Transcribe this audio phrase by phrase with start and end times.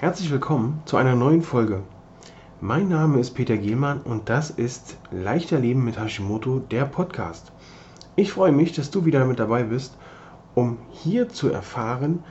[0.00, 1.82] Herzlich willkommen zu einer neuen Folge.
[2.60, 7.50] Mein Name ist Peter Gielmann und das ist Leichter Leben mit Hashimoto, der Podcast.
[8.14, 9.98] Ich freue mich, dass du wieder mit dabei bist,
[10.54, 12.22] um hier zu erfahren,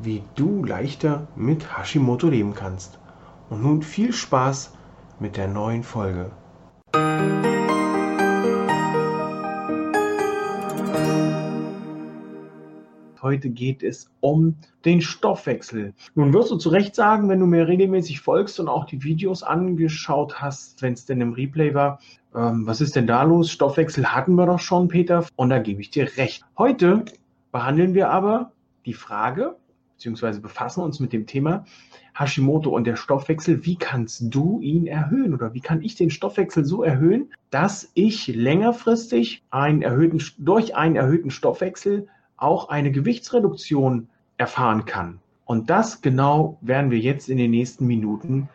[0.00, 3.00] wie du leichter mit Hashimoto leben kannst.
[3.50, 4.74] Und nun viel Spaß
[5.18, 6.30] mit der neuen Folge.
[13.22, 15.94] Heute geht es um den Stoffwechsel.
[16.14, 19.42] Nun wirst du zu Recht sagen, wenn du mir regelmäßig folgst und auch die Videos
[19.42, 21.98] angeschaut hast, wenn es denn im Replay war,
[22.34, 23.50] ähm, was ist denn da los?
[23.50, 25.26] Stoffwechsel hatten wir doch schon, Peter.
[25.36, 26.44] Und da gebe ich dir recht.
[26.56, 27.04] Heute
[27.50, 28.52] behandeln wir aber
[28.86, 29.56] die Frage,
[29.94, 31.64] beziehungsweise befassen uns mit dem Thema
[32.14, 33.64] Hashimoto und der Stoffwechsel.
[33.64, 38.28] Wie kannst du ihn erhöhen oder wie kann ich den Stoffwechsel so erhöhen, dass ich
[38.28, 45.20] längerfristig einen erhöhten, durch einen erhöhten Stoffwechsel auch eine Gewichtsreduktion erfahren kann.
[45.44, 48.48] Und das genau werden wir jetzt in den nächsten Minuten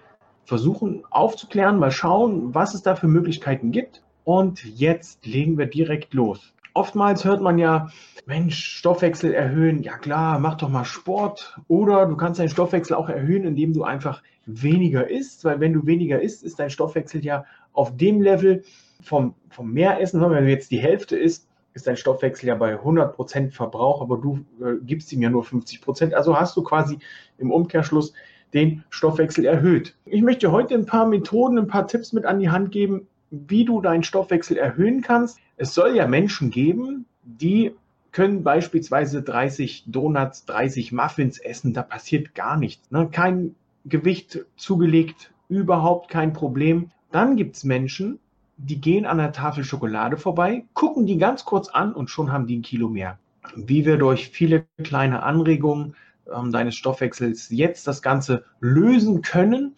[0.45, 4.03] versuchen aufzuklären, mal schauen, was es da für Möglichkeiten gibt.
[4.23, 6.53] Und jetzt legen wir direkt los.
[6.75, 7.89] Oftmals hört man ja,
[8.25, 11.59] Mensch, Stoffwechsel erhöhen, ja klar, mach doch mal Sport.
[11.67, 15.86] Oder du kannst deinen Stoffwechsel auch erhöhen, indem du einfach weniger isst, weil wenn du
[15.86, 18.63] weniger isst, ist dein Stoffwechsel ja auf dem Level
[19.02, 23.52] vom, vom Mehressen, wenn du jetzt die Hälfte isst, ist dein Stoffwechsel ja bei 100%
[23.52, 26.13] Verbrauch, aber du äh, gibst ihm ja nur 50%.
[26.13, 26.99] Also hast du quasi
[27.38, 28.13] im Umkehrschluss
[28.53, 29.95] den Stoffwechsel erhöht.
[30.05, 33.65] Ich möchte heute ein paar Methoden, ein paar Tipps mit an die Hand geben, wie
[33.65, 35.39] du deinen Stoffwechsel erhöhen kannst.
[35.57, 37.73] Es soll ja Menschen geben, die
[38.11, 42.91] können beispielsweise 30 Donuts, 30 Muffins essen, da passiert gar nichts.
[42.91, 43.09] Ne?
[43.11, 46.91] Kein Gewicht zugelegt, überhaupt kein Problem.
[47.11, 48.19] Dann gibt es Menschen,
[48.57, 52.47] die gehen an der Tafel Schokolade vorbei, gucken die ganz kurz an und schon haben
[52.47, 53.17] die ein Kilo mehr.
[53.55, 55.95] Wie wir durch viele kleine Anregungen
[56.33, 59.75] ähm, deines Stoffwechsels jetzt das Ganze lösen können,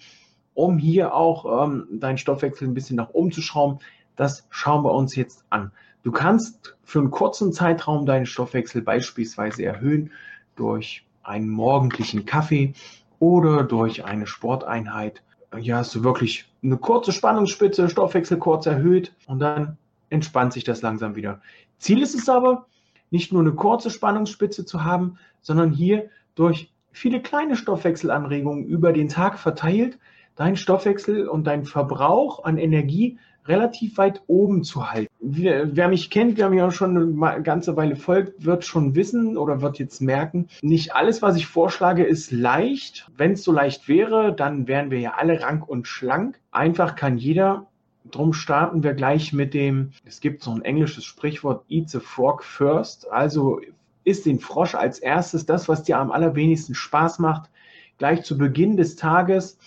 [0.53, 3.79] um hier auch ähm, deinen Stoffwechsel ein bisschen nach oben zu schrauben,
[4.15, 5.71] das schauen wir uns jetzt an.
[6.03, 10.11] Du kannst für einen kurzen Zeitraum deinen Stoffwechsel beispielsweise erhöhen
[10.55, 12.73] durch einen morgendlichen Kaffee
[13.19, 15.23] oder durch eine Sporteinheit
[15.57, 19.77] ja, hast du wirklich eine kurze Spannungsspitze, Stoffwechsel kurz erhöht und dann
[20.09, 21.41] entspannt sich das langsam wieder.
[21.77, 22.67] Ziel ist es aber,
[23.11, 29.09] nicht nur eine kurze Spannungsspitze zu haben, sondern hier durch viele kleine Stoffwechselanregungen über den
[29.09, 29.99] Tag verteilt,
[30.35, 35.11] deinen Stoffwechsel und deinen Verbrauch an Energie relativ weit oben zu halten.
[35.19, 39.37] Wer, wer, mich kennt, wer mir auch schon eine ganze Weile folgt, wird schon wissen
[39.37, 43.09] oder wird jetzt merken, nicht alles, was ich vorschlage, ist leicht.
[43.15, 46.39] Wenn es so leicht wäre, dann wären wir ja alle rank und schlank.
[46.51, 47.67] Einfach kann jeder.
[48.11, 52.43] Drum starten wir gleich mit dem, es gibt so ein englisches Sprichwort, eat the frog
[52.43, 53.11] first.
[53.11, 53.61] Also
[54.03, 57.49] isst den Frosch als erstes, das, was dir am allerwenigsten Spaß macht,
[57.97, 59.57] gleich zu Beginn des Tages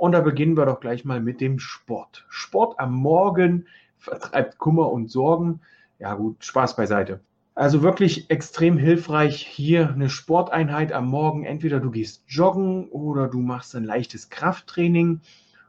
[0.00, 2.24] und da beginnen wir doch gleich mal mit dem Sport.
[2.30, 3.66] Sport am Morgen
[3.98, 5.60] vertreibt Kummer und Sorgen.
[5.98, 7.20] Ja gut, Spaß beiseite.
[7.54, 11.44] Also wirklich extrem hilfreich hier eine Sporteinheit am Morgen.
[11.44, 15.20] Entweder du gehst joggen oder du machst ein leichtes Krafttraining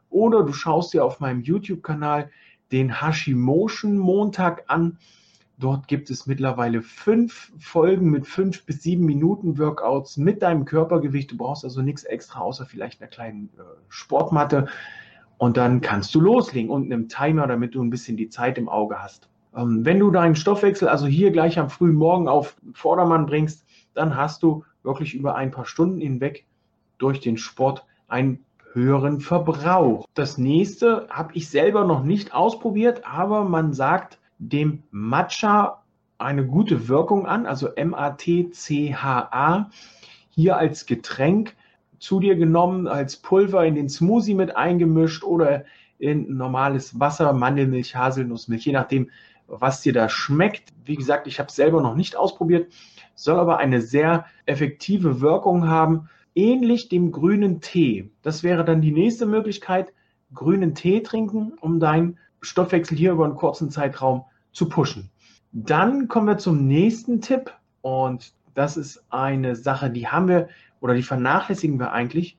[0.08, 2.30] oder du schaust dir auf meinem YouTube-Kanal
[2.72, 4.96] den Hashimotion Montag an.
[5.62, 11.30] Dort gibt es mittlerweile fünf Folgen mit fünf bis sieben Minuten Workouts mit deinem Körpergewicht.
[11.30, 14.66] Du brauchst also nichts extra, außer vielleicht einer kleinen äh, Sportmatte.
[15.38, 18.68] Und dann kannst du loslegen und einem Timer, damit du ein bisschen die Zeit im
[18.68, 19.28] Auge hast.
[19.54, 24.16] Ähm, wenn du deinen Stoffwechsel also hier gleich am frühen Morgen auf Vordermann bringst, dann
[24.16, 26.44] hast du wirklich über ein paar Stunden hinweg
[26.98, 30.08] durch den Sport einen höheren Verbrauch.
[30.14, 35.82] Das nächste habe ich selber noch nicht ausprobiert, aber man sagt, dem Matcha
[36.18, 39.70] eine gute Wirkung an, also M-A-T-C-H-A,
[40.30, 41.54] hier als Getränk
[41.98, 45.64] zu dir genommen, als Pulver in den Smoothie mit eingemischt oder
[45.98, 49.10] in normales Wasser, Mandelmilch, Haselnussmilch, je nachdem,
[49.46, 50.70] was dir da schmeckt.
[50.84, 52.72] Wie gesagt, ich habe es selber noch nicht ausprobiert,
[53.14, 58.10] soll aber eine sehr effektive Wirkung haben, ähnlich dem grünen Tee.
[58.22, 59.92] Das wäre dann die nächste Möglichkeit,
[60.34, 65.10] grünen Tee trinken, um deinen Stoffwechsel hier über einen kurzen Zeitraum zu pushen.
[65.52, 67.52] Dann kommen wir zum nächsten Tipp
[67.82, 70.48] und das ist eine Sache, die haben wir
[70.80, 72.36] oder die vernachlässigen wir eigentlich,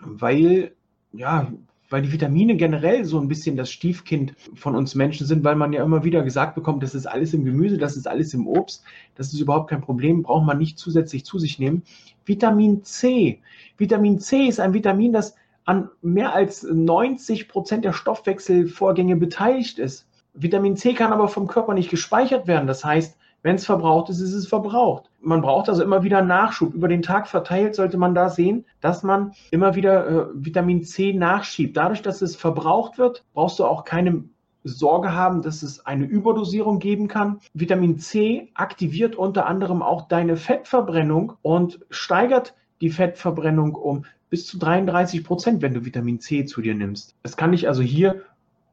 [0.00, 0.72] weil
[1.12, 1.50] ja,
[1.88, 5.72] weil die Vitamine generell so ein bisschen das Stiefkind von uns Menschen sind, weil man
[5.72, 8.82] ja immer wieder gesagt bekommt, das ist alles im Gemüse, das ist alles im Obst,
[9.14, 11.82] das ist überhaupt kein Problem, braucht man nicht zusätzlich zu sich nehmen.
[12.24, 13.40] Vitamin C.
[13.76, 20.05] Vitamin C ist ein Vitamin, das an mehr als 90 Prozent der Stoffwechselvorgänge beteiligt ist.
[20.36, 22.66] Vitamin C kann aber vom Körper nicht gespeichert werden.
[22.66, 25.10] Das heißt, wenn es verbraucht ist, ist es verbraucht.
[25.20, 26.74] man braucht also immer wieder Nachschub.
[26.74, 31.12] Über den Tag verteilt sollte man da sehen, dass man immer wieder äh, Vitamin C
[31.12, 31.76] nachschiebt.
[31.76, 34.24] Dadurch, dass es verbraucht wird, brauchst du auch keine
[34.64, 37.38] Sorge haben, dass es eine Überdosierung geben kann.
[37.54, 44.58] Vitamin C aktiviert unter anderem auch deine Fettverbrennung und steigert die Fettverbrennung um bis zu
[44.58, 47.14] 33 Prozent, wenn du Vitamin C zu dir nimmst.
[47.22, 48.22] Es kann dich also hier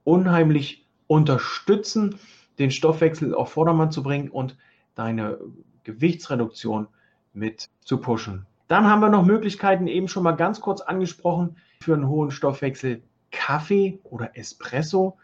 [0.03, 2.19] unheimlich unterstützen,
[2.59, 4.57] den Stoffwechsel auf Vordermann zu bringen und
[4.95, 5.39] deine
[5.83, 6.87] Gewichtsreduktion
[7.33, 8.45] mit zu pushen.
[8.67, 13.01] Dann haben wir noch Möglichkeiten, eben schon mal ganz kurz angesprochen, für einen hohen Stoffwechsel
[13.31, 15.17] Kaffee oder Espresso.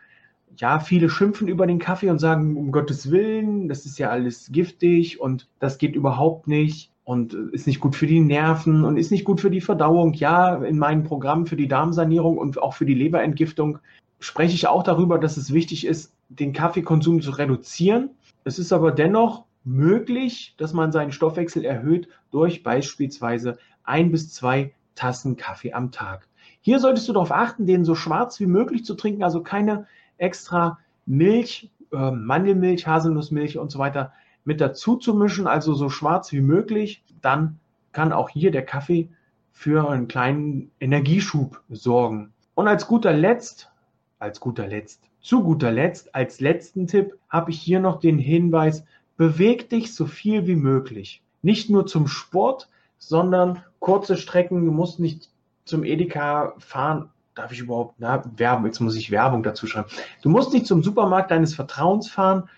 [0.58, 4.52] Ja, viele schimpfen über den Kaffee und sagen, um Gottes Willen, das ist ja alles
[4.52, 9.12] giftig und das geht überhaupt nicht und ist nicht gut für die Nerven und ist
[9.12, 10.14] nicht gut für die Verdauung.
[10.14, 13.80] Ja, in meinem Programm für die Darmsanierung und auch für die Leberentgiftung
[14.20, 18.12] spreche ich auch darüber, dass es wichtig ist, den Kaffeekonsum zu reduzieren.
[18.44, 24.74] Es ist aber dennoch möglich, dass man seinen Stoffwechsel erhöht durch beispielsweise ein bis zwei
[24.96, 26.28] Tassen Kaffee am Tag.
[26.62, 29.88] Hier solltest du darauf achten, den so schwarz wie möglich zu trinken, also keine
[30.18, 34.14] extra Milch, äh, Mandelmilch, Haselnussmilch und so weiter
[34.44, 37.04] mit dazu zu mischen, also so schwarz wie möglich.
[37.22, 37.60] Dann
[37.92, 39.10] kann auch hier der Kaffee
[39.52, 42.34] für einen kleinen Energieschub sorgen.
[42.56, 43.72] Und als guter Letzt,
[44.20, 48.84] als guter Letzt, zu guter Letzt, als letzten Tipp habe ich hier noch den Hinweis,
[49.18, 51.22] beweg dich so viel wie möglich.
[51.42, 54.66] Nicht nur zum Sport, sondern kurze Strecken.
[54.66, 55.30] Du musst nicht
[55.66, 57.10] zum Edeka fahren.
[57.36, 59.90] Darf ich überhaupt, na, Werbung, jetzt muss ich Werbung dazu schreiben.
[60.22, 62.50] Du musst nicht zum Supermarkt deines Vertrauens fahren,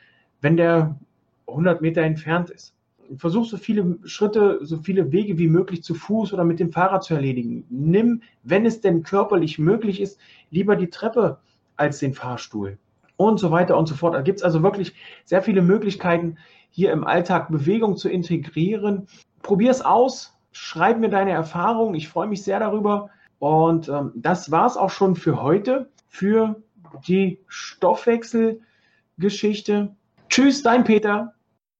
[0.41, 0.95] wenn der
[1.47, 2.73] 100 Meter entfernt ist.
[3.17, 7.03] Versuch so viele Schritte, so viele Wege wie möglich zu Fuß oder mit dem Fahrrad
[7.03, 7.65] zu erledigen.
[7.69, 10.19] Nimm, wenn es denn körperlich möglich ist,
[10.49, 11.39] lieber die Treppe
[11.81, 12.77] als den Fahrstuhl
[13.17, 14.13] und so weiter und so fort.
[14.13, 14.95] Da gibt es also wirklich
[15.25, 16.37] sehr viele Möglichkeiten,
[16.69, 19.07] hier im Alltag Bewegung zu integrieren.
[19.41, 21.95] Probier es aus, schreib mir deine Erfahrungen.
[21.95, 23.09] Ich freue mich sehr darüber.
[23.39, 26.61] Und ähm, das war es auch schon für heute, für
[27.07, 29.95] die Stoffwechselgeschichte.
[30.29, 31.33] Tschüss, dein Peter.